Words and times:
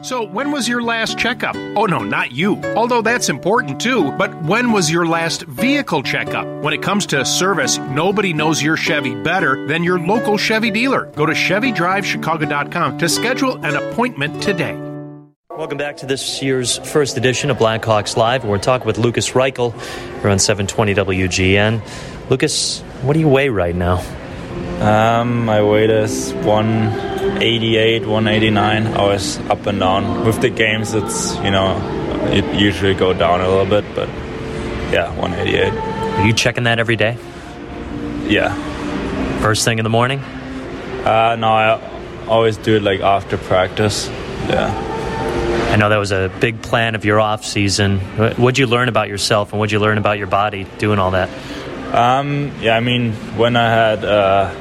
So, 0.00 0.22
when 0.22 0.52
was 0.52 0.68
your 0.68 0.80
last 0.80 1.18
checkup? 1.18 1.56
Oh, 1.74 1.86
no, 1.86 1.98
not 1.98 2.30
you. 2.30 2.62
Although 2.76 3.02
that's 3.02 3.28
important 3.28 3.80
too, 3.80 4.12
but 4.12 4.32
when 4.44 4.70
was 4.70 4.88
your 4.88 5.04
last 5.04 5.42
vehicle 5.42 6.04
checkup? 6.04 6.46
When 6.62 6.72
it 6.72 6.82
comes 6.82 7.04
to 7.06 7.24
service, 7.24 7.78
nobody 7.78 8.32
knows 8.32 8.62
your 8.62 8.76
Chevy 8.76 9.16
better 9.16 9.66
than 9.66 9.82
your 9.82 9.98
local 9.98 10.38
Chevy 10.38 10.70
dealer. 10.70 11.06
Go 11.16 11.26
to 11.26 11.32
ChevyDriveChicago.com 11.32 12.98
to 12.98 13.08
schedule 13.08 13.64
an 13.66 13.74
appointment 13.74 14.40
today. 14.40 14.76
Welcome 15.50 15.78
back 15.78 15.96
to 15.96 16.06
this 16.06 16.40
year's 16.44 16.78
first 16.78 17.16
edition 17.16 17.50
of 17.50 17.56
Blackhawks 17.56 18.16
Live. 18.16 18.44
We're 18.44 18.58
talking 18.58 18.86
with 18.86 18.98
Lukas 18.98 19.32
Reichel 19.32 19.72
here 20.20 20.30
on 20.30 20.38
720 20.38 20.94
WGN. 20.94 22.30
Lukas, 22.30 22.82
what 23.02 23.14
do 23.14 23.18
you 23.18 23.26
weigh 23.26 23.48
right 23.48 23.74
now? 23.74 23.98
Um, 24.78 25.44
my 25.44 25.60
weight 25.60 25.90
is 25.90 26.32
188, 27.28 28.06
189. 28.06 28.86
I 28.86 29.02
was 29.04 29.38
up 29.50 29.66
and 29.66 29.78
down. 29.78 30.24
With 30.24 30.40
the 30.40 30.48
games, 30.48 30.94
it's, 30.94 31.36
you 31.36 31.50
know, 31.50 31.76
it 32.32 32.44
usually 32.58 32.94
go 32.94 33.12
down 33.12 33.40
a 33.40 33.48
little 33.48 33.66
bit, 33.66 33.84
but 33.94 34.08
yeah, 34.90 35.14
188. 35.18 35.72
Are 35.72 36.26
you 36.26 36.32
checking 36.32 36.64
that 36.64 36.78
every 36.78 36.96
day? 36.96 37.16
Yeah. 38.26 38.54
First 39.40 39.64
thing 39.64 39.78
in 39.78 39.84
the 39.84 39.90
morning? 39.90 40.18
Uh, 40.18 41.36
no, 41.38 41.48
I 41.48 42.26
always 42.26 42.56
do 42.56 42.76
it 42.76 42.82
like 42.82 43.00
after 43.00 43.36
practice. 43.36 44.08
Yeah. 44.48 44.74
I 45.70 45.76
know 45.76 45.90
that 45.90 45.98
was 45.98 46.12
a 46.12 46.32
big 46.40 46.62
plan 46.62 46.94
of 46.94 47.04
your 47.04 47.20
off 47.20 47.44
season. 47.44 48.00
What'd 48.38 48.58
you 48.58 48.66
learn 48.66 48.88
about 48.88 49.08
yourself 49.08 49.52
and 49.52 49.60
what'd 49.60 49.70
you 49.70 49.78
learn 49.80 49.98
about 49.98 50.18
your 50.18 50.26
body 50.26 50.66
doing 50.78 50.98
all 50.98 51.12
that? 51.12 51.28
Um, 51.94 52.52
yeah, 52.60 52.76
I 52.76 52.80
mean, 52.80 53.12
when 53.36 53.54
I 53.54 53.68
had 53.68 54.04
uh, 54.04 54.54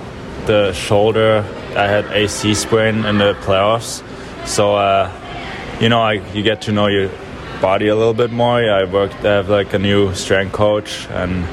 the 0.45 0.73
shoulder, 0.73 1.45
I 1.77 1.87
had 1.87 2.05
AC 2.07 2.55
sprain 2.55 3.05
in 3.05 3.19
the 3.19 3.35
playoffs. 3.41 4.01
So, 4.47 4.75
uh, 4.75 5.11
you 5.79 5.89
know, 5.89 6.01
I, 6.01 6.13
you 6.33 6.41
get 6.41 6.63
to 6.63 6.71
know 6.71 6.87
your 6.87 7.11
body 7.61 7.87
a 7.87 7.95
little 7.95 8.15
bit 8.15 8.31
more. 8.31 8.59
Yeah, 8.59 8.77
I 8.77 8.85
worked, 8.85 9.23
I 9.23 9.33
have 9.35 9.49
like 9.49 9.73
a 9.73 9.79
new 9.79 10.15
strength 10.15 10.53
coach, 10.53 11.05
and 11.11 11.45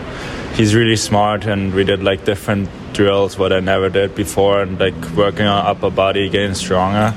he's 0.56 0.74
really 0.74 0.96
smart. 0.96 1.44
And 1.44 1.74
we 1.74 1.84
did 1.84 2.02
like 2.02 2.24
different 2.24 2.70
drills, 2.94 3.36
what 3.36 3.52
I 3.52 3.60
never 3.60 3.90
did 3.90 4.14
before, 4.14 4.62
and 4.62 4.80
like 4.80 4.94
working 5.10 5.44
on 5.44 5.66
upper 5.66 5.90
body, 5.90 6.30
getting 6.30 6.54
stronger. 6.54 7.14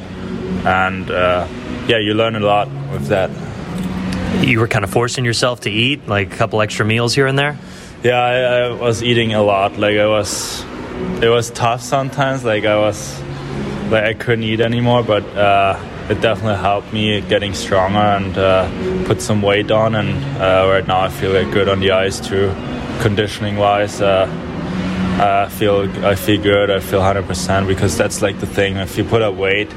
And 0.65 1.09
uh, 1.09 1.47
yeah, 1.87 1.99
you 1.99 2.13
learn 2.13 2.35
a 2.35 2.41
lot 2.41 2.67
with 2.91 3.07
that. 3.07 3.29
You 4.45 4.59
were 4.59 4.67
kind 4.67 4.83
of 4.83 4.91
forcing 4.91 5.23
yourself 5.23 5.61
to 5.61 5.71
eat, 5.71 6.09
like 6.09 6.33
a 6.33 6.35
couple 6.35 6.61
extra 6.61 6.85
meals 6.85 7.15
here 7.15 7.27
and 7.27 7.39
there? 7.39 7.57
Yeah, 8.03 8.19
I, 8.19 8.33
I 8.33 8.71
was 8.71 9.01
eating 9.01 9.33
a 9.33 9.41
lot. 9.41 9.77
Like, 9.77 9.97
I 9.97 10.07
was 10.07 10.63
it 11.21 11.29
was 11.29 11.49
tough 11.51 11.81
sometimes. 11.81 12.43
Like 12.43 12.65
I 12.65 12.77
was, 12.77 13.19
like 13.89 14.03
I 14.03 14.13
couldn't 14.13 14.43
eat 14.43 14.61
anymore, 14.61 15.03
but 15.03 15.23
uh, 15.35 15.79
it 16.09 16.21
definitely 16.21 16.57
helped 16.57 16.93
me 16.93 17.21
getting 17.21 17.53
stronger 17.53 17.99
and 17.99 18.37
uh, 18.37 19.05
put 19.05 19.21
some 19.21 19.41
weight 19.41 19.71
on. 19.71 19.95
And 19.95 20.23
uh, 20.41 20.67
right 20.69 20.85
now 20.85 21.01
I 21.01 21.09
feel 21.09 21.31
like 21.31 21.51
good 21.51 21.69
on 21.69 21.79
the 21.79 21.91
ice 21.91 22.19
too, 22.19 22.53
conditioning 23.01 23.57
wise. 23.57 24.01
Uh, 24.01 24.27
I 25.19 25.49
feel 25.49 25.89
I 26.05 26.15
feel 26.15 26.41
good. 26.41 26.69
I 26.69 26.79
feel 26.79 27.01
100% 27.01 27.67
because 27.67 27.97
that's 27.97 28.21
like 28.21 28.39
the 28.39 28.45
thing. 28.45 28.77
If 28.77 28.97
you 28.97 29.03
put 29.03 29.21
up 29.21 29.35
weight, 29.35 29.73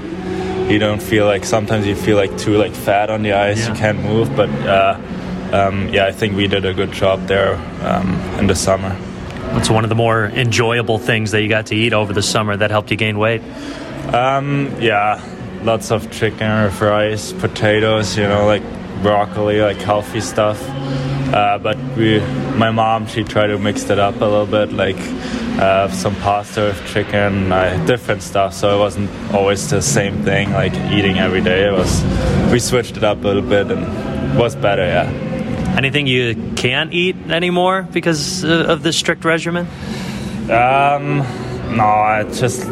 you 0.69 0.79
don't 0.79 1.03
feel 1.03 1.25
like 1.27 1.45
sometimes 1.45 1.87
you 1.87 1.97
feel 1.97 2.17
like 2.17 2.37
too 2.37 2.59
like 2.59 2.75
fat 2.75 3.11
on 3.11 3.23
the 3.23 3.33
ice. 3.33 3.59
Yeah. 3.59 3.73
You 3.73 3.79
can't 3.79 4.01
move, 4.01 4.35
but. 4.37 4.51
Uh, 4.51 5.01
um, 5.53 5.89
yeah, 5.89 6.07
I 6.07 6.13
think 6.13 6.37
we 6.37 6.47
did 6.47 6.65
a 6.65 6.73
good 6.73 6.93
job 6.93 7.27
there 7.27 7.57
um, 7.83 8.15
in 8.39 8.47
the 8.47 8.55
summer. 8.55 8.97
What's 9.53 9.69
one 9.69 9.85
of 9.85 9.89
the 9.89 9.97
more 9.97 10.27
enjoyable 10.27 10.99
things 10.99 11.33
that 11.33 11.43
you 11.43 11.49
got 11.49 11.67
to 11.67 11.75
eat 11.75 11.93
over 11.93 12.13
the 12.13 12.23
summer 12.23 12.57
that 12.57 12.71
helped 12.71 12.91
you 12.91 12.97
gain 12.97 13.19
weight? 13.19 13.43
Um, 14.13 14.75
yeah, 14.81 15.23
lots 15.63 15.91
of 15.91 16.11
chicken 16.11 16.47
or 16.51 16.69
rice, 16.69 17.33
potatoes, 17.33 18.17
you 18.17 18.25
know, 18.25 18.47
like 18.47 18.63
broccoli, 19.03 19.61
like 19.61 19.79
healthy 19.79 20.21
stuff. 20.21 20.63
Uh, 21.33 21.59
but 21.59 21.77
we, 21.97 22.21
my 22.57 22.71
mom, 22.71 23.07
she 23.07 23.25
tried 23.25 23.49
to 23.49 23.59
mix 23.59 23.89
it 23.91 23.99
up 23.99 24.21
a 24.21 24.25
little 24.25 24.47
bit, 24.47 24.73
like 24.73 24.99
uh, 25.61 25.89
some 25.89 26.15
pasta 26.17 26.61
with 26.63 26.87
chicken, 26.93 27.53
uh, 27.53 27.85
different 27.87 28.23
stuff. 28.23 28.55
So 28.55 28.77
it 28.77 28.79
wasn't 28.79 29.11
always 29.35 29.69
the 29.69 29.83
same 29.83 30.23
thing, 30.23 30.53
like 30.53 30.75
eating 30.93 31.19
every 31.19 31.41
day. 31.41 31.69
It 31.69 31.73
was, 31.73 32.03
we 32.53 32.59
switched 32.59 32.97
it 32.97 33.05
up 33.05 33.19
a 33.19 33.27
little 33.27 33.43
bit 33.43 33.71
and 33.71 34.39
was 34.39 34.57
better, 34.57 34.85
yeah. 34.85 35.30
Anything 35.77 36.07
you 36.07 36.53
can't 36.57 36.93
eat 36.93 37.17
anymore 37.31 37.87
because 37.91 38.45
of 38.45 38.83
the 38.83 38.93
strict 38.93 39.25
regimen? 39.25 39.67
Um, 40.51 41.19
no, 41.77 42.21
it 42.21 42.33
just 42.35 42.67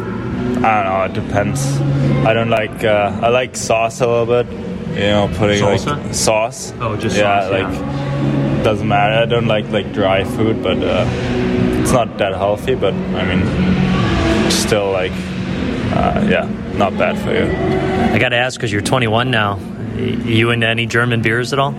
I 0.61 0.83
don't 0.83 0.85
know. 0.85 1.03
It 1.03 1.13
depends. 1.27 1.79
I 2.25 2.33
don't 2.33 2.49
like. 2.49 2.83
Uh, 2.83 3.17
I 3.21 3.29
like 3.29 3.55
sauce 3.55 4.01
a 4.01 4.07
little 4.07 4.25
bit. 4.25 4.51
You 4.89 5.05
know, 5.05 5.31
putting 5.35 5.63
Salsa? 5.63 6.03
like 6.03 6.13
sauce. 6.13 6.73
Oh, 6.79 6.97
just 6.97 7.15
sauce. 7.15 7.21
yeah, 7.21 7.41
sauce, 7.41 7.51
like 7.51 7.73
yeah. 7.73 8.63
doesn't 8.63 8.87
matter. 8.87 9.15
I 9.15 9.25
don't 9.25 9.47
like 9.47 9.69
like 9.69 9.93
dry 9.93 10.23
food, 10.23 10.61
but 10.61 10.77
uh, 10.83 11.05
it's 11.81 11.91
not 11.91 12.17
that 12.17 12.33
healthy. 12.33 12.75
But 12.75 12.93
I 12.93 13.23
mean, 13.23 14.51
still 14.51 14.91
like, 14.91 15.13
uh, 15.13 16.27
yeah, 16.29 16.49
not 16.75 16.97
bad 16.97 17.17
for 17.19 17.33
you. 17.33 18.13
I 18.13 18.19
got 18.19 18.29
to 18.29 18.37
ask 18.37 18.59
because 18.59 18.71
you're 18.71 18.81
21 18.81 19.31
now. 19.31 19.59
You 19.95 20.51
into 20.51 20.67
any 20.67 20.85
German 20.85 21.21
beers 21.21 21.53
at 21.53 21.59
all? 21.59 21.73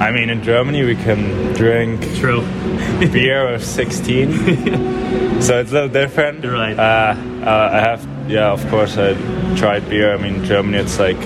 I 0.00 0.10
mean, 0.10 0.30
in 0.30 0.42
Germany 0.42 0.82
we 0.84 0.96
can 0.96 1.52
drink 1.54 2.00
True. 2.16 2.42
beer 3.12 3.54
of 3.54 3.64
16, 3.64 4.32
so 5.42 5.60
it's 5.60 5.70
a 5.70 5.74
little 5.74 5.88
different. 5.88 6.44
Right. 6.44 6.78
Uh, 6.78 7.14
uh, 7.44 7.70
I 7.72 7.80
have, 7.80 8.30
yeah, 8.30 8.50
of 8.50 8.66
course, 8.68 8.96
I 8.96 9.14
tried 9.56 9.88
beer. 9.88 10.14
I 10.14 10.16
mean, 10.16 10.44
Germany, 10.44 10.78
it's 10.78 10.98
like, 10.98 11.18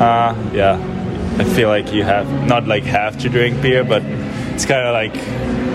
uh, 0.00 0.34
yeah, 0.52 0.78
I 1.38 1.44
feel 1.44 1.68
like 1.68 1.92
you 1.92 2.02
have 2.02 2.28
not 2.46 2.66
like 2.66 2.84
have 2.84 3.18
to 3.18 3.28
drink 3.28 3.60
beer, 3.62 3.84
but 3.84 4.02
it's 4.54 4.64
kind 4.64 4.86
of 4.86 4.92
like, 4.94 5.14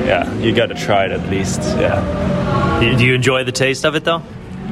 yeah, 0.05 0.33
you 0.39 0.53
got 0.53 0.67
to 0.67 0.75
try 0.75 1.05
it 1.05 1.11
at 1.11 1.29
least. 1.29 1.61
Yeah. 1.61 2.79
Do 2.79 3.05
you 3.05 3.13
enjoy 3.13 3.43
the 3.43 3.51
taste 3.51 3.85
of 3.85 3.95
it 3.95 4.03
though? 4.03 4.23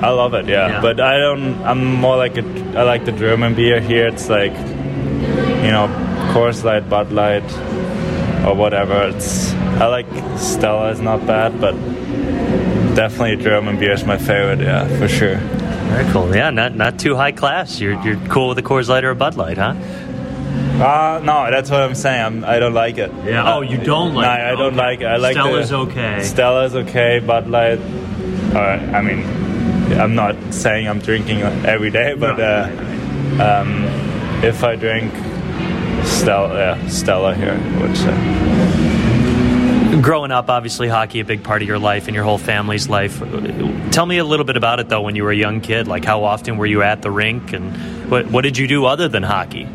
I 0.02 0.09
love 0.09 0.34
it, 0.34 0.47
yeah. 0.47 0.68
Yeah. 0.68 0.81
But 0.81 1.00
I 1.00 1.18
don't. 1.20 1.62
I'm 1.64 1.84
more 1.96 2.16
like 2.16 2.38
a. 2.38 2.44
I 2.78 2.84
like 2.84 3.06
the 3.06 3.12
German 3.12 3.53
beer 3.53 3.81
here. 3.81 4.08
It's 4.08 4.30
like, 4.30 4.53
you 4.53 5.72
know, 5.72 5.88
Coors 6.34 6.63
Light, 6.63 6.90
Bud 6.90 7.12
Light, 7.12 7.44
or 8.45 8.56
whatever. 8.56 9.07
It's. 9.09 9.51
I 9.81 9.85
like 9.88 10.07
Stella. 10.38 10.91
is 10.91 11.00
not 11.01 11.25
bad, 11.25 11.59
but 11.59 11.73
definitely 12.95 13.38
German 13.44 13.79
beer 13.79 13.94
is 13.94 14.03
my 14.06 14.17
favorite. 14.17 14.59
Yeah, 14.59 14.88
for 14.97 15.07
sure. 15.07 15.38
Very 15.38 16.12
cool. 16.12 16.35
Yeah, 16.35 16.50
not 16.51 16.75
not 16.75 17.00
too 17.00 17.16
high 17.16 17.31
class. 17.31 17.79
You're 17.79 18.00
you're 18.03 18.17
cool 18.28 18.50
with 18.50 18.57
a 18.59 18.62
Coors 18.63 18.90
Light 18.90 19.03
or 19.03 19.09
a 19.12 19.16
Bud 19.16 19.35
Light, 19.35 19.57
huh? 19.57 19.73
Uh, 20.79 21.19
no, 21.23 21.50
that's 21.51 21.69
what 21.69 21.81
I'm 21.81 21.94
saying. 21.95 22.23
I'm, 22.23 22.44
I 22.46 22.57
don't 22.59 22.73
like 22.73 22.97
it. 22.97 23.11
Yeah. 23.25 23.53
Oh, 23.56 23.61
you 23.61 23.78
don't 23.78 24.13
like 24.16 24.25
No, 24.25 24.31
it. 24.31 24.47
I 24.47 24.51
don't 24.51 24.61
Okay. 24.67 24.75
like 24.78 25.01
it. 25.01 25.06
I 25.07 25.17
like 25.17 25.34
Stella's 25.34 25.69
the, 25.69 25.78
okay. 25.79 26.23
Stella's 26.23 26.75
okay. 26.75 27.19
Bud 27.19 27.47
Light. 27.50 27.79
Uh, 28.56 28.59
I 28.96 29.01
mean, 29.01 29.25
I'm 30.00 30.16
not 30.16 30.35
saying 30.53 30.88
I'm 30.88 31.00
drinking 31.00 31.41
every 31.41 31.90
day, 31.91 32.13
but 32.13 32.40
uh, 32.40 32.69
um, 33.44 33.84
if 34.41 34.63
I 34.63 34.75
drink 34.78 35.13
Stella, 36.19 36.53
yeah, 36.53 36.88
Stella 36.90 37.34
here, 37.34 37.53
I 37.53 37.81
would 37.81 37.96
say. 37.96 38.13
Growing 40.02 40.31
up, 40.31 40.50
obviously, 40.50 40.90
hockey 40.90 41.22
a 41.22 41.25
big 41.25 41.44
part 41.44 41.62
of 41.62 41.68
your 41.68 41.80
life 41.80 42.07
and 42.07 42.16
your 42.16 42.25
whole 42.25 42.38
family's 42.38 42.90
life. 42.90 43.19
Tell 43.91 44.06
me 44.06 44.18
a 44.18 44.25
little 44.25 44.46
bit 44.46 44.58
about 44.58 44.81
it, 44.81 44.90
though. 44.90 45.02
When 45.02 45.16
you 45.16 45.24
were 45.24 45.31
a 45.31 45.35
young 45.35 45.62
kid, 45.62 45.88
like 45.88 46.03
how 46.03 46.25
often 46.25 46.58
were 46.58 46.66
you 46.66 46.81
at 46.81 47.02
the 47.02 47.09
rink, 47.09 47.53
and 47.53 47.74
what 48.12 48.28
what 48.28 48.41
did 48.41 48.58
you 48.58 48.68
do 48.68 48.85
other 48.85 49.08
than 49.08 49.24
hockey? 49.24 49.66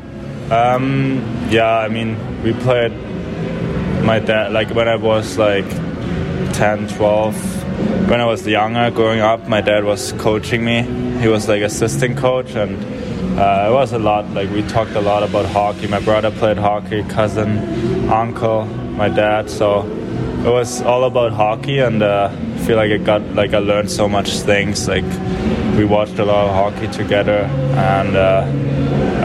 Um, 0.51 1.49
yeah, 1.51 1.79
I 1.79 1.89
mean, 1.89 2.43
we 2.43 2.53
played. 2.53 2.93
My 4.05 4.19
dad, 4.19 4.53
like 4.53 4.69
when 4.75 4.87
I 4.87 4.97
was 4.97 5.39
like 5.39 5.69
10, 6.53 6.89
12, 6.89 8.11
when 8.11 8.21
I 8.21 8.27
was 8.27 8.47
younger, 8.47 8.91
growing 8.91 9.21
up, 9.21 9.49
my 9.49 9.63
dad 9.63 9.85
was 9.85 10.13
coaching 10.13 10.63
me. 10.63 10.83
He 11.23 11.29
was 11.29 11.49
like 11.49 11.63
assistant 11.63 12.19
coach, 12.19 12.55
and 12.55 12.77
uh, 13.39 13.69
it 13.69 13.73
was 13.73 13.93
a 13.93 13.99
lot. 13.99 14.29
Like 14.31 14.51
we 14.51 14.63
talked 14.63 14.93
a 14.93 15.01
lot 15.01 15.23
about 15.23 15.47
hockey. 15.47 15.87
My 15.87 16.01
brother 16.01 16.31
played 16.31 16.57
hockey, 16.57 17.03
cousin, 17.05 18.09
uncle, 18.09 18.67
my 18.67 19.09
dad. 19.09 19.51
So 19.51 19.83
it 20.45 20.51
was 20.51 20.83
all 20.83 21.05
about 21.05 21.33
hockey, 21.33 21.81
and 21.81 22.03
uh, 22.03 22.31
I 22.33 22.59
feel 22.59 22.77
like 22.77 22.91
it 22.91 23.05
got 23.05 23.23
like 23.35 23.53
I 23.55 23.59
learned 23.59 23.91
so 23.91 24.09
much 24.09 24.31
things. 24.41 24.87
Like 24.89 25.05
we 25.77 25.85
watched 25.85 26.19
a 26.19 26.25
lot 26.25 26.49
of 26.49 26.55
hockey 26.55 26.89
together, 26.93 27.41
and 27.75 28.17
uh, 28.17 28.45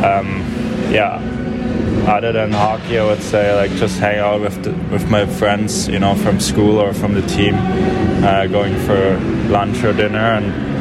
um, 0.04 0.40
yeah 0.92 1.22
other 2.10 2.32
than 2.32 2.52
hockey, 2.52 2.98
I 2.98 3.06
would 3.06 3.22
say 3.22 3.56
like 3.56 3.72
just 3.72 4.00
hang 4.00 4.18
out 4.18 4.42
with 4.42 4.64
the, 4.64 4.72
with 4.92 5.10
my 5.10 5.26
friends, 5.26 5.88
you 5.88 6.00
know, 6.00 6.16
from 6.16 6.40
school 6.40 6.80
or 6.80 6.94
from 6.94 7.14
the 7.14 7.22
team, 7.22 7.54
uh, 8.24 8.48
going 8.48 8.76
for 8.80 9.20
lunch 9.50 9.84
or 9.84 9.94
dinner, 9.94 10.18
and 10.18 10.79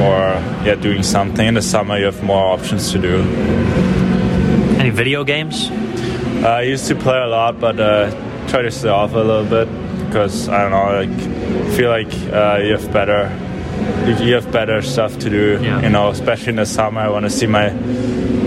or 0.00 0.20
yeah, 0.64 0.74
doing 0.80 1.02
something. 1.02 1.46
In 1.46 1.54
the 1.54 1.62
summer, 1.62 1.98
you 1.98 2.06
have 2.06 2.22
more 2.22 2.52
options 2.52 2.92
to 2.92 2.98
do. 2.98 3.22
Any 4.78 4.90
video 4.90 5.24
games? 5.24 5.70
Uh, 6.42 6.48
I 6.48 6.62
used 6.62 6.86
to 6.88 6.94
play 6.94 7.18
a 7.18 7.26
lot, 7.26 7.58
but 7.60 7.80
uh, 7.80 8.10
try 8.48 8.62
to 8.62 8.70
stay 8.70 8.88
off 8.88 9.14
a 9.14 9.18
little 9.18 9.44
bit 9.44 9.68
because 10.06 10.48
I 10.48 10.62
don't 10.62 10.70
know, 10.70 10.92
like 11.02 11.74
feel 11.76 11.90
like 11.90 12.12
uh, 12.32 12.60
you 12.62 12.72
have 12.72 12.92
better. 12.92 13.30
You 14.06 14.34
have 14.34 14.50
better 14.52 14.80
stuff 14.82 15.18
to 15.18 15.30
do, 15.30 15.58
Yeah. 15.60 15.80
you 15.82 15.88
know. 15.88 16.08
Especially 16.10 16.50
in 16.50 16.56
the 16.56 16.66
summer, 16.66 17.00
I 17.00 17.08
want 17.08 17.24
to 17.24 17.30
see 17.30 17.46
my 17.46 17.66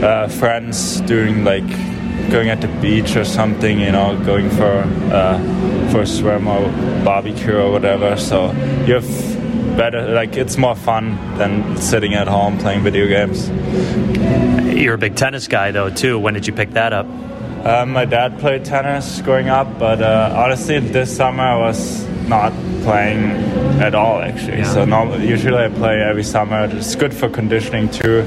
uh, 0.01 0.27
friends 0.29 1.01
doing 1.01 1.43
like 1.43 1.67
going 2.31 2.49
at 2.49 2.61
the 2.61 2.67
beach 2.81 3.15
or 3.15 3.25
something, 3.25 3.79
you 3.79 3.91
know, 3.91 4.17
going 4.25 4.49
for 4.51 4.83
uh, 5.11 5.37
for 5.91 6.01
a 6.01 6.07
swim 6.07 6.47
or 6.47 6.69
barbecue 7.03 7.55
or 7.57 7.71
whatever. 7.71 8.15
So 8.17 8.51
you 8.85 8.93
have 8.95 9.38
better 9.79 10.13
like 10.13 10.35
it's 10.35 10.57
more 10.57 10.75
fun 10.75 11.15
than 11.37 11.77
sitting 11.77 12.13
at 12.13 12.27
home 12.27 12.57
playing 12.57 12.83
video 12.83 13.07
games. 13.07 13.47
You're 14.77 14.95
a 14.95 14.97
big 14.97 15.15
tennis 15.15 15.47
guy 15.47 15.71
though 15.71 15.89
too. 15.89 16.19
When 16.19 16.33
did 16.33 16.45
you 16.45 16.51
pick 16.51 16.71
that 16.71 16.91
up? 16.91 17.05
Um, 17.65 17.91
my 17.91 18.03
dad 18.03 18.39
played 18.39 18.65
tennis 18.65 19.21
growing 19.21 19.47
up, 19.47 19.79
but 19.79 20.01
uh, 20.01 20.33
honestly, 20.35 20.79
this 20.79 21.15
summer 21.15 21.43
I 21.43 21.57
was 21.57 22.05
not 22.27 22.51
playing 22.83 23.31
at 23.79 23.95
all 23.95 24.19
actually. 24.21 24.59
Yeah. 24.59 24.73
So 24.73 24.83
no, 24.83 25.15
usually 25.15 25.63
I 25.63 25.69
play 25.69 26.01
every 26.01 26.23
summer. 26.25 26.65
It's 26.65 26.95
good 26.95 27.13
for 27.13 27.29
conditioning 27.29 27.89
too. 27.89 28.25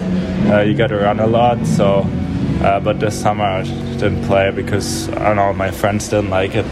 Uh, 0.50 0.60
you 0.60 0.75
got 0.75 0.87
to 0.87 0.96
run 0.96 1.20
a 1.20 1.26
lot, 1.26 1.66
so. 1.66 2.06
Uh, 2.62 2.81
but 2.81 2.98
this 3.00 3.20
summer 3.20 3.44
I 3.44 3.62
didn't 3.64 4.25
play 4.25 4.52
because 4.52 5.08
I 5.10 5.25
don't 5.25 5.37
know 5.37 5.52
my 5.52 5.70
friends 5.70 6.08
didn't 6.08 6.31
like 6.31 6.52
it. 6.55 6.64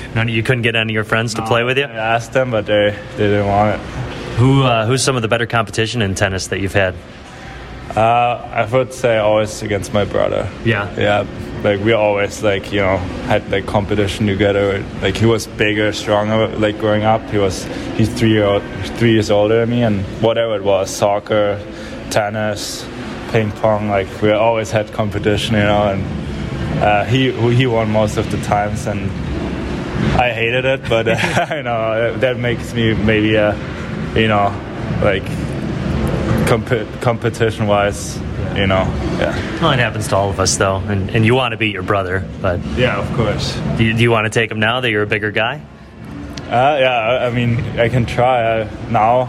None, 0.14 0.28
you 0.28 0.42
couldn't 0.42 0.62
get 0.62 0.76
any 0.76 0.92
of 0.92 0.94
your 0.94 1.04
friends 1.04 1.34
to 1.34 1.40
no, 1.42 1.46
play 1.46 1.64
with 1.64 1.78
you. 1.78 1.84
I 1.84 2.14
asked 2.14 2.32
them, 2.32 2.50
but 2.50 2.66
they, 2.66 2.96
they 3.16 3.28
didn't 3.28 3.46
want 3.46 3.80
it. 3.80 3.86
Who 4.36 4.64
uh, 4.64 4.86
who's 4.86 5.02
some 5.02 5.16
of 5.16 5.22
the 5.22 5.28
better 5.28 5.46
competition 5.46 6.02
in 6.02 6.14
tennis 6.14 6.48
that 6.48 6.60
you've 6.60 6.74
had? 6.74 6.94
Uh, 7.96 8.46
I 8.52 8.66
would 8.66 8.92
say 8.92 9.16
always 9.16 9.62
against 9.62 9.94
my 9.94 10.04
brother. 10.04 10.50
Yeah. 10.64 10.94
Yeah. 10.98 11.26
Like 11.64 11.80
we 11.80 11.92
always 11.92 12.42
like 12.42 12.70
you 12.70 12.80
know 12.80 12.98
had 13.28 13.50
like 13.50 13.64
competition 13.64 14.26
together. 14.26 14.84
Like 15.00 15.16
he 15.16 15.24
was 15.24 15.46
bigger, 15.46 15.90
stronger. 15.94 16.48
Like 16.48 16.78
growing 16.78 17.04
up, 17.04 17.22
he 17.30 17.38
was 17.38 17.64
he's 17.96 18.12
three 18.12 18.32
year 18.32 18.60
three 18.98 19.12
years 19.12 19.30
older 19.30 19.60
than 19.60 19.70
me, 19.70 19.82
and 19.82 20.02
whatever 20.22 20.54
it 20.56 20.62
was, 20.62 20.94
soccer, 20.94 21.58
tennis, 22.10 22.86
ping 23.30 23.50
pong. 23.52 23.88
Like 23.88 24.08
we 24.20 24.32
always 24.32 24.70
had 24.70 24.92
competition, 24.92 25.54
you 25.54 25.62
know. 25.62 25.88
And 25.88 26.82
uh, 26.82 27.04
he 27.04 27.32
he 27.54 27.66
won 27.66 27.90
most 27.90 28.18
of 28.18 28.30
the 28.30 28.40
times, 28.42 28.86
and 28.86 29.10
I 30.18 30.32
hated 30.32 30.64
it, 30.64 30.88
but 30.88 31.08
uh, 31.08 31.46
you 31.56 31.62
know 31.62 32.16
that 32.18 32.38
makes 32.38 32.72
me 32.74 32.94
maybe 32.94 33.36
uh, 33.36 33.54
you 34.14 34.28
know 34.28 34.48
like 35.02 35.24
comp- 36.46 37.00
competition 37.00 37.66
wise, 37.66 38.16
you 38.54 38.66
know, 38.66 38.84
yeah. 39.18 39.60
Well, 39.60 39.72
it 39.72 39.78
happens 39.78 40.08
to 40.08 40.16
all 40.16 40.30
of 40.30 40.40
us, 40.40 40.56
though, 40.56 40.76
and, 40.76 41.10
and 41.10 41.24
you 41.26 41.34
want 41.34 41.52
to 41.52 41.58
beat 41.58 41.74
your 41.74 41.82
brother, 41.82 42.26
but 42.40 42.64
yeah, 42.76 42.98
of 42.98 43.14
course. 43.16 43.58
Do 43.76 43.84
you, 43.84 43.92
do 43.94 44.02
you 44.02 44.10
want 44.10 44.24
to 44.24 44.30
take 44.30 44.50
him 44.50 44.60
now 44.60 44.80
that 44.80 44.90
you're 44.90 45.02
a 45.02 45.06
bigger 45.06 45.30
guy? 45.30 45.60
Uh, 46.46 46.76
yeah, 46.80 47.26
I 47.26 47.30
mean, 47.30 47.58
I 47.78 47.88
can 47.88 48.06
try 48.06 48.60
uh, 48.60 48.70
now. 48.90 49.28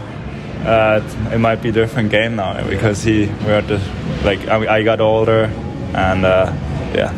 Uh, 0.64 1.00
it 1.32 1.38
might 1.38 1.62
be 1.62 1.68
a 1.68 1.72
different 1.72 2.10
game 2.10 2.36
now 2.36 2.66
because 2.68 3.02
he 3.02 3.26
we're 3.44 3.62
the 3.62 3.80
like 4.24 4.40
I, 4.48 4.78
I 4.78 4.82
got 4.82 5.00
older 5.00 5.44
and 5.94 6.24
uh, 6.24 6.52
yeah. 6.94 7.12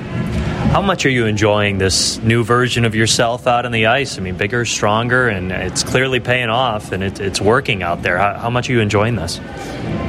How 0.71 0.81
much 0.81 1.05
are 1.05 1.11
you 1.11 1.27
enjoying 1.27 1.79
this 1.79 2.19
new 2.19 2.45
version 2.45 2.85
of 2.85 2.95
yourself 2.95 3.49
out 3.49 3.67
on 3.67 3.73
the 3.73 3.87
ice? 3.87 4.19
I 4.19 4.21
mean, 4.21 4.37
bigger, 4.37 4.65
stronger, 4.65 5.29
and 5.29 5.51
it's 5.51 5.83
clearly 5.83 6.21
paying 6.21 6.49
off, 6.49 6.93
and 6.93 7.03
it, 7.03 7.19
it's 7.19 7.41
working 7.41 7.83
out 7.83 8.03
there. 8.03 8.19
How, 8.19 8.35
how, 8.35 8.51
much 8.51 8.71
are 8.71 8.75
you 8.75 8.81
enjoying 8.81 9.17
this? 9.17 9.41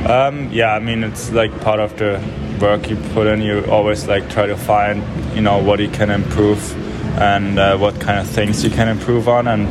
Um, 0.08 0.52
yeah, 0.52 0.75
I 0.75 0.80
mean, 0.80 1.04
it's 1.04 1.31
like 1.31 1.50
part 1.62 1.80
of 1.80 1.98
the 1.98 2.22
work 2.62 2.92
you 2.92 2.96
put 3.16 3.25
in. 3.25 3.42
You 3.42 3.66
always 3.72 4.08
like 4.08 4.30
try 4.30 4.46
to 4.46 4.56
find, 4.56 5.02
you 5.36 5.42
know, 5.42 5.58
what 5.58 5.80
you 5.80 5.90
can 5.90 6.12
improve 6.12 6.62
and 7.18 7.58
uh, 7.58 7.75
what 7.80 8.00
kind 8.00 8.19
of 8.19 8.28
things 8.28 8.63
you 8.63 8.69
can 8.69 8.88
improve 8.88 9.28
on. 9.28 9.48
And 9.48 9.68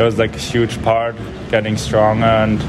it 0.00 0.02
was 0.02 0.16
like 0.16 0.34
a 0.34 0.38
huge 0.38 0.82
part 0.82 1.16
getting 1.50 1.76
stronger 1.76 2.24
and 2.24 2.62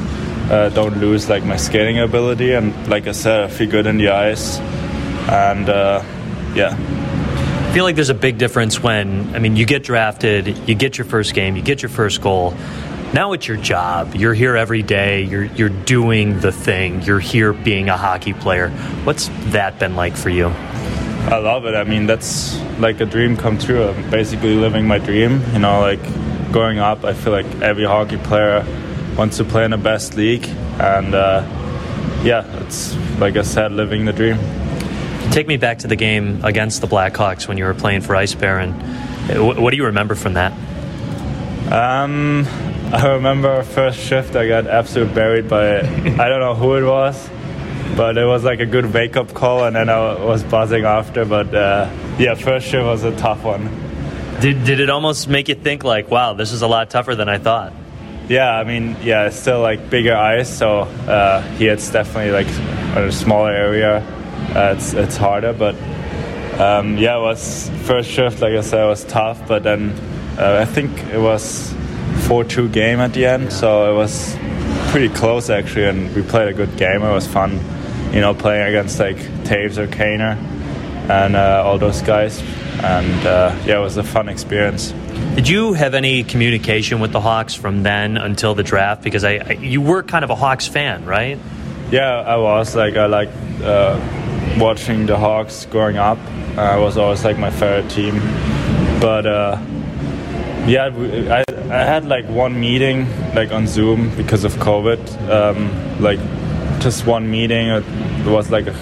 uh, 0.52 0.68
don't 0.72 0.98
lose 0.98 1.30
like 1.30 1.46
my 1.46 1.56
skating 1.56 2.00
ability. 2.00 2.52
And 2.52 2.90
like 2.90 3.08
I 3.08 3.14
said, 3.14 3.46
I 3.46 3.48
feel 3.48 3.72
good 3.72 3.88
in 3.88 3.98
the 3.98 4.10
ice, 4.10 4.60
and 5.30 5.70
uh, 5.70 6.04
yeah. 6.54 7.01
I 7.72 7.74
feel 7.74 7.86
like 7.86 7.96
there's 7.96 8.10
a 8.10 8.14
big 8.14 8.38
difference 8.38 8.84
when, 8.84 9.34
I 9.34 9.40
mean, 9.40 9.56
you 9.56 9.66
get 9.66 9.84
drafted, 9.84 10.68
you 10.68 10.76
get 10.76 10.98
your 10.98 11.06
first 11.06 11.34
game, 11.34 11.56
you 11.56 11.62
get 11.62 11.82
your 11.82 11.88
first 11.88 12.20
goal. 12.20 12.54
Now 13.14 13.32
it's 13.32 13.48
your 13.48 13.56
job. 13.56 14.14
You're 14.14 14.34
here 14.34 14.58
every 14.58 14.84
day. 14.84 15.24
You're 15.24 15.46
you're 15.46 15.70
doing 15.70 16.42
the 16.42 16.52
thing. 16.52 17.02
You're 17.04 17.22
here 17.22 17.54
being 17.54 17.88
a 17.88 17.96
hockey 17.96 18.34
player. 18.34 18.72
What's 19.06 19.30
that 19.54 19.80
been 19.80 19.96
like 19.96 20.18
for 20.18 20.28
you? 20.28 20.48
I 20.48 21.38
love 21.38 21.66
it. 21.66 21.74
I 21.74 21.86
mean, 21.86 22.08
that's 22.08 22.60
like 22.78 23.00
a 23.00 23.06
dream 23.06 23.38
come 23.38 23.58
true. 23.58 23.88
I'm 23.88 24.10
basically 24.10 24.56
living 24.56 24.86
my 24.86 24.98
dream. 24.98 25.42
You 25.54 25.60
know, 25.60 25.80
like 25.80 26.04
growing 26.52 26.80
up, 26.80 27.06
I 27.06 27.14
feel 27.14 27.32
like 27.32 27.46
every 27.62 27.86
hockey 27.86 28.18
player 28.18 28.66
wants 29.18 29.38
to 29.38 29.46
play 29.46 29.64
in 29.64 29.72
the 29.72 29.78
best 29.78 30.16
league, 30.16 30.46
and 30.78 31.16
uh, 31.16 31.42
yeah, 32.22 32.44
it's 32.64 32.98
like 33.18 33.38
I 33.38 33.44
said, 33.44 33.72
living 33.72 34.04
the 34.04 34.12
dream. 34.12 34.38
Take 35.30 35.48
me 35.48 35.58
back 35.58 35.80
to 35.80 35.88
the 35.88 35.96
game 35.96 36.44
against 36.44 36.82
the 36.82 36.88
Blackhawks 36.88 37.48
when 37.48 37.58
you 37.58 37.64
were 37.64 37.74
playing 37.74 38.02
for 38.02 38.16
Eisbären. 38.16 38.74
What 39.40 39.72
do 39.72 39.78
you 39.78 39.86
remember 39.86 40.16
from 40.16 40.34
that? 40.34 40.52
Um, 41.72 42.46
I 42.94 43.08
remember 43.14 43.64
first 43.64 43.98
shift 43.98 44.36
I 44.36 44.48
got 44.48 44.68
absolutely 44.68 45.16
buried 45.16 45.48
by 45.48 45.80
I 45.80 46.28
don't 46.28 46.42
know 46.42 46.56
who 46.56 46.76
it 46.76 46.84
was, 46.84 47.30
but 47.96 48.18
it 48.18 48.26
was 48.26 48.44
like 48.44 48.60
a 48.60 48.66
good 48.66 48.94
wake 48.94 49.16
up 49.16 49.34
call, 49.34 49.64
and 49.64 49.76
then 49.76 49.88
I 49.88 50.22
was 50.22 50.44
buzzing 50.44 50.84
after. 50.84 51.24
But 51.24 51.56
uh, 51.56 51.90
yeah, 52.20 52.36
first 52.36 52.68
shift 52.68 52.84
was 52.84 53.06
a 53.06 53.16
tough 53.16 53.44
one. 53.44 53.70
Did 54.42 54.66
did 54.66 54.82
it 54.82 54.90
almost 54.90 55.30
make 55.30 55.48
you 55.48 55.56
think 55.56 55.86
like, 55.86 56.12
wow, 56.12 56.34
this 56.34 56.52
is 56.52 56.62
a 56.62 56.68
lot 56.68 56.90
tougher 56.90 57.16
than 57.16 57.30
I 57.30 57.38
thought? 57.38 57.72
Yeah, 58.28 58.52
I 58.52 58.66
mean, 58.66 58.98
yeah, 59.02 59.28
it's 59.28 59.40
still 59.40 59.62
like 59.62 59.90
bigger 59.90 60.16
ice, 60.16 60.50
so 60.50 60.82
uh, 60.82 61.42
here 61.54 61.72
it's 61.72 61.90
definitely 61.90 62.32
like 62.32 62.48
a 62.98 63.12
smaller 63.12 63.52
area 63.52 64.06
uh, 64.56 64.76
it's 64.76 64.94
it's 64.94 65.18
harder. 65.18 65.54
But 65.54 65.76
um, 66.60 66.98
yeah, 66.98 67.18
it 67.18 67.22
was 67.22 67.70
first 67.84 68.10
shift. 68.10 68.42
Like 68.42 68.54
I 68.54 68.62
said, 68.62 68.84
it 68.84 68.88
was 68.88 69.04
tough. 69.06 69.48
But 69.48 69.64
then 69.64 69.92
uh, 70.38 70.60
I 70.62 70.66
think 70.66 70.98
it 71.14 71.20
was 71.20 71.74
four 72.28 72.44
two 72.44 72.70
game 72.70 73.00
at 73.00 73.14
the 73.14 73.26
end, 73.26 73.52
so 73.52 73.92
it 73.92 73.96
was 73.96 74.38
pretty 74.90 75.10
close 75.10 75.50
actually, 75.50 75.86
and 75.86 76.14
we 76.16 76.22
played 76.22 76.50
a 76.50 76.54
good 76.54 76.78
game. 76.78 77.02
It 77.02 77.12
was 77.12 77.28
fun, 77.28 77.60
you 78.14 78.22
know, 78.22 78.34
playing 78.34 78.68
against 78.68 79.00
like 79.00 79.18
Toews 79.46 79.78
or 79.78 79.88
Kaner 79.88 80.38
and 81.10 81.36
uh, 81.36 81.64
all 81.66 81.78
those 81.78 82.02
guys. 82.02 82.42
And 82.84 83.28
uh, 83.28 83.56
yeah, 83.66 83.78
it 83.78 83.82
was 83.82 83.98
a 83.98 84.04
fun 84.04 84.30
experience. 84.30 84.92
Did 85.36 85.48
you 85.48 85.74
have 85.74 85.94
any 85.94 86.24
communication 86.24 87.00
with 87.00 87.12
the 87.12 87.22
Hawks 87.22 87.54
from 87.54 87.84
then 87.84 88.18
until 88.18 88.56
the 88.56 88.64
draft? 88.64 89.04
Because 89.04 89.24
I, 89.24 89.36
I 89.38 89.52
you 89.54 89.82
were 89.82 90.04
kind 90.04 90.24
of 90.24 90.30
a 90.30 90.36
Hawks 90.36 90.68
fan, 90.68 91.06
right? 91.06 91.40
Yeah, 91.90 92.20
I 92.22 92.38
was. 92.38 92.76
Like 92.76 92.98
I 92.98 93.06
like 93.06 93.30
uh, 93.64 94.00
watching 94.58 95.06
the 95.06 95.18
Hawks 95.18 95.66
growing 95.66 95.98
up. 95.98 96.18
Uh, 96.58 96.78
was 96.80 96.98
always 96.98 97.24
like 97.24 97.38
my 97.38 97.50
favorite 97.50 97.90
team. 97.90 98.20
But 99.00 99.26
uh, 99.26 99.58
yeah, 100.68 100.90
I, 101.30 101.44
I 101.74 101.84
had 101.84 102.06
like 102.06 102.28
one 102.28 102.60
meeting 102.60 103.08
like 103.34 103.52
on 103.52 103.68
Zoom 103.68 104.16
because 104.16 104.44
of 104.44 104.54
COVID. 104.56 105.30
Um, 105.30 106.02
like 106.02 106.20
just 106.82 107.06
one 107.06 107.30
meeting. 107.30 107.68
It 107.68 107.86
was 108.26 108.52
like 108.52 108.68
a 108.68 108.74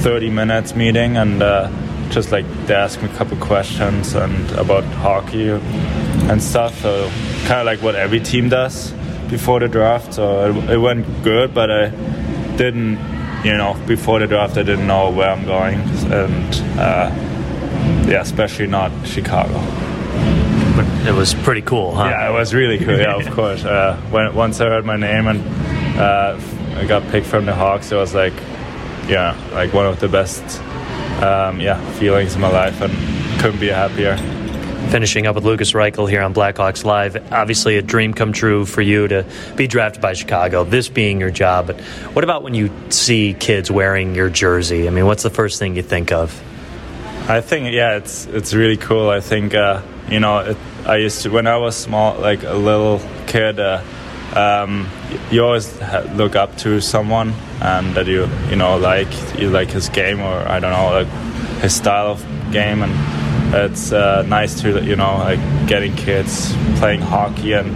30 0.00 0.30
minutes 0.30 0.74
meeting 0.74 1.16
and 1.16 1.42
uh, 1.42 1.70
just 2.10 2.32
like 2.32 2.46
they 2.66 2.74
asked 2.74 3.02
me 3.02 3.08
a 3.08 3.14
couple 3.14 3.36
questions 3.38 4.14
and 4.14 4.50
about 4.52 4.84
hockey 4.84 5.48
and 5.48 6.42
stuff. 6.42 6.80
So 6.80 7.08
kind 7.46 7.60
of 7.60 7.66
like 7.66 7.82
what 7.82 7.94
every 7.94 8.20
team 8.20 8.48
does 8.48 8.92
before 9.28 9.60
the 9.60 9.68
draft. 9.68 10.14
So 10.14 10.50
it, 10.50 10.70
it 10.70 10.78
went 10.78 11.06
good, 11.22 11.54
but 11.54 11.70
I 11.70 11.90
didn't 12.56 12.96
you 13.44 13.56
know, 13.56 13.74
before 13.86 14.18
the 14.18 14.26
draft, 14.26 14.56
I 14.56 14.62
didn't 14.62 14.86
know 14.86 15.10
where 15.10 15.30
I'm 15.30 15.44
going, 15.44 15.78
and 16.12 16.54
uh, 16.78 17.10
yeah, 18.08 18.20
especially 18.20 18.66
not 18.66 18.90
Chicago. 19.06 19.54
But 20.76 20.86
it 21.06 21.14
was 21.14 21.34
pretty 21.34 21.62
cool, 21.62 21.94
huh? 21.94 22.04
Yeah, 22.04 22.30
it 22.30 22.32
was 22.32 22.54
really 22.54 22.78
cool. 22.78 22.98
Yeah, 22.98 23.16
of 23.16 23.30
course. 23.34 23.64
Uh, 23.64 23.96
when 24.10 24.34
once 24.34 24.60
I 24.60 24.66
heard 24.68 24.84
my 24.84 24.96
name 24.96 25.26
and 25.26 25.40
uh, 25.98 26.38
I 26.76 26.84
got 26.86 27.02
picked 27.10 27.26
from 27.26 27.46
the 27.46 27.54
Hawks, 27.54 27.92
it 27.92 27.96
was 27.96 28.14
like, 28.14 28.34
yeah, 29.08 29.36
like 29.52 29.72
one 29.72 29.86
of 29.86 30.00
the 30.00 30.08
best, 30.08 30.60
um, 31.22 31.60
yeah, 31.60 31.80
feelings 31.92 32.34
in 32.34 32.40
my 32.40 32.50
life, 32.50 32.80
and 32.80 32.92
couldn't 33.40 33.60
be 33.60 33.68
happier 33.68 34.16
finishing 34.88 35.26
up 35.26 35.34
with 35.34 35.44
Lukas 35.44 35.72
Reichel 35.72 36.08
here 36.08 36.22
on 36.22 36.32
Blackhawks 36.32 36.84
Live. 36.84 37.32
Obviously, 37.32 37.76
a 37.76 37.82
dream 37.82 38.14
come 38.14 38.32
true 38.32 38.64
for 38.64 38.80
you 38.80 39.06
to 39.08 39.26
be 39.54 39.66
drafted 39.66 40.00
by 40.00 40.14
Chicago, 40.14 40.64
this 40.64 40.88
being 40.88 41.20
your 41.20 41.30
job. 41.30 41.66
But 41.66 41.80
what 42.14 42.24
about 42.24 42.42
when 42.42 42.54
you 42.54 42.70
see 42.88 43.34
kids 43.34 43.70
wearing 43.70 44.14
your 44.14 44.30
jersey? 44.30 44.88
I 44.88 44.90
mean, 44.90 45.06
what's 45.06 45.22
the 45.22 45.30
first 45.30 45.58
thing 45.58 45.76
you 45.76 45.82
think 45.82 46.10
of? 46.10 46.42
I 47.28 47.42
think, 47.42 47.72
yeah, 47.72 47.96
it's 47.96 48.24
it's 48.26 48.54
really 48.54 48.78
cool. 48.78 49.10
I 49.10 49.20
think, 49.20 49.54
uh, 49.54 49.82
you 50.08 50.20
know, 50.20 50.38
it, 50.38 50.56
I 50.86 50.96
used 50.96 51.22
to, 51.22 51.30
when 51.30 51.46
I 51.46 51.58
was 51.58 51.76
small, 51.76 52.18
like 52.18 52.42
a 52.42 52.54
little 52.54 53.02
kid, 53.26 53.60
uh, 53.60 53.82
um, 54.34 54.88
you 55.30 55.44
always 55.44 55.78
look 56.14 56.36
up 56.36 56.56
to 56.58 56.80
someone 56.80 57.34
and 57.60 57.94
that 57.94 58.06
you, 58.06 58.26
you 58.48 58.56
know, 58.56 58.78
like, 58.78 59.08
you 59.38 59.50
like 59.50 59.68
his 59.68 59.90
game 59.90 60.20
or, 60.20 60.48
I 60.48 60.60
don't 60.60 60.72
know, 60.72 61.02
like 61.02 61.60
his 61.60 61.74
style 61.74 62.12
of 62.12 62.24
game. 62.52 62.82
And 62.82 62.92
it's 63.54 63.92
uh, 63.92 64.22
nice 64.22 64.60
to 64.62 64.82
you 64.84 64.96
know 64.96 65.16
like 65.18 65.40
getting 65.68 65.94
kids 65.96 66.52
playing 66.78 67.00
hockey 67.00 67.52
and 67.54 67.70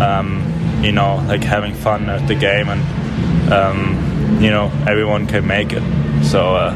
um, 0.00 0.42
you 0.82 0.92
know 0.92 1.16
like 1.28 1.42
having 1.44 1.74
fun 1.74 2.08
at 2.08 2.26
the 2.26 2.34
game 2.34 2.68
and 2.68 3.52
um, 3.52 4.40
you 4.42 4.50
know 4.50 4.70
everyone 4.86 5.26
can 5.26 5.46
make 5.46 5.72
it 5.72 5.82
So 6.24 6.56
uh, 6.56 6.74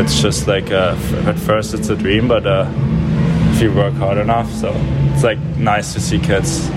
it's 0.00 0.20
just 0.20 0.46
like 0.48 0.70
uh, 0.72 0.94
f- 0.98 1.26
at 1.28 1.38
first 1.38 1.74
it's 1.74 1.88
a 1.88 1.96
dream, 1.96 2.26
but 2.28 2.46
uh, 2.46 2.66
if 3.52 3.62
you 3.62 3.72
work 3.72 3.94
hard 3.94 4.18
enough, 4.18 4.50
so 4.52 4.72
it's 5.12 5.22
like 5.22 5.38
nice 5.56 5.92
to 5.94 6.00
see 6.00 6.18
kids 6.18 6.68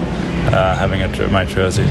uh, 0.53 0.75
having 0.77 1.01
a, 1.01 1.27
my 1.29 1.45
jersey. 1.45 1.83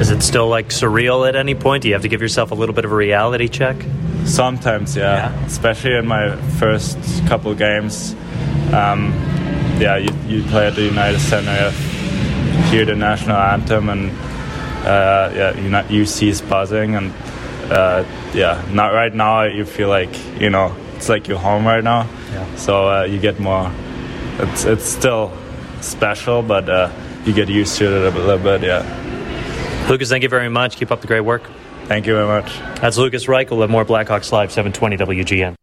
Is 0.00 0.10
it 0.10 0.22
still 0.22 0.48
like 0.48 0.68
surreal 0.70 1.28
at 1.28 1.36
any 1.36 1.54
point? 1.54 1.82
Do 1.82 1.88
you 1.88 1.94
have 1.94 2.02
to 2.02 2.08
give 2.08 2.22
yourself 2.22 2.50
a 2.50 2.54
little 2.54 2.74
bit 2.74 2.84
of 2.84 2.90
a 2.92 2.96
reality 2.96 3.48
check? 3.48 3.76
Sometimes, 4.24 4.96
yeah. 4.96 5.30
Yeah. 5.30 5.44
Especially 5.46 5.94
in 5.94 6.06
my 6.06 6.34
first 6.58 6.98
couple 7.26 7.54
games. 7.54 8.14
Um, 8.74 9.12
yeah, 9.80 9.96
you, 9.96 10.10
you 10.26 10.42
play 10.44 10.66
at 10.66 10.74
the 10.74 10.82
United 10.84 11.20
Center, 11.20 11.50
you 11.52 11.58
have- 11.58 12.70
hear 12.70 12.84
the 12.84 12.94
national 12.94 13.36
anthem, 13.36 13.88
and 13.88 14.10
uh, 14.86 15.32
yeah, 15.34 15.56
Uni- 15.56 16.02
UC 16.02 16.28
is 16.28 16.40
buzzing, 16.40 16.94
and 16.94 17.12
uh, 17.72 18.04
yeah, 18.32 18.64
not 18.72 18.92
right 18.92 19.12
now. 19.14 19.42
You 19.42 19.64
feel 19.64 19.88
like 19.88 20.10
you 20.40 20.50
know 20.50 20.74
it's 20.96 21.08
like 21.08 21.26
you're 21.26 21.38
home 21.38 21.66
right 21.66 21.82
now. 21.82 22.06
Yeah. 22.32 22.54
So 22.56 22.88
uh, 22.88 23.02
you 23.04 23.18
get 23.18 23.40
more. 23.40 23.72
It's 24.38 24.64
it's 24.64 24.84
still 24.84 25.32
special, 25.80 26.42
but 26.42 26.68
uh, 26.68 26.90
you 27.24 27.32
get 27.32 27.48
used 27.48 27.76
to 27.78 27.86
it 27.86 28.14
a 28.14 28.18
little 28.18 28.38
bit. 28.38 28.62
Yeah. 28.62 28.84
Lukas, 29.88 30.08
thank 30.10 30.22
you 30.22 30.28
very 30.28 30.48
much. 30.48 30.76
Keep 30.76 30.92
up 30.92 31.00
the 31.00 31.08
great 31.08 31.22
work. 31.22 31.42
Thank 31.86 32.06
you 32.06 32.14
very 32.14 32.26
much. 32.28 32.56
That's 32.80 32.96
Lukas 32.98 33.26
Reichel 33.26 33.62
of 33.64 33.70
More 33.70 33.84
Blackhawks 33.84 34.30
Live 34.30 34.52
720 34.52 34.96
WGN. 35.24 35.56